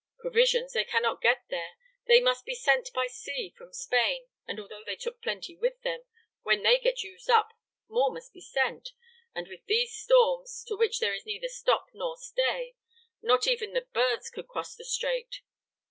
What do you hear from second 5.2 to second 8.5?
plenty with them, when they get used up more must be